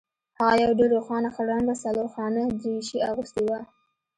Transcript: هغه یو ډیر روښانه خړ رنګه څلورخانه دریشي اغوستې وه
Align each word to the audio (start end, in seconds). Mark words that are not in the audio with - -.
هغه 0.39 0.55
یو 0.63 0.71
ډیر 0.79 0.89
روښانه 0.97 1.29
خړ 1.35 1.45
رنګه 1.53 1.75
څلورخانه 1.83 2.41
دریشي 2.61 2.97
اغوستې 3.11 3.41
وه 3.47 3.59